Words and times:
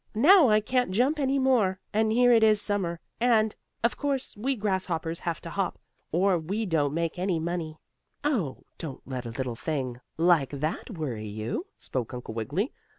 Now 0.15 0.49
I 0.49 0.61
can't 0.61 0.89
jump 0.89 1.19
any 1.19 1.37
more, 1.37 1.79
and 1.93 2.11
here 2.11 2.33
it 2.33 2.41
is 2.41 2.59
Summer, 2.59 2.99
and, 3.19 3.55
of 3.83 3.97
course, 3.97 4.35
we 4.35 4.55
grasshoppers 4.55 5.19
have 5.19 5.39
to 5.41 5.51
hop, 5.51 5.77
or 6.11 6.39
we 6.39 6.65
don't 6.65 6.95
make 6.95 7.19
any 7.19 7.39
money." 7.39 7.77
"Oh, 8.23 8.63
don't 8.79 9.07
let 9.07 9.27
a 9.27 9.29
little 9.29 9.55
thing 9.55 9.97
like 10.17 10.49
that 10.49 10.89
worry 10.97 11.27
you," 11.27 11.67
spoke 11.77 12.15
Uncle 12.15 12.33
Wiggily. 12.33 12.73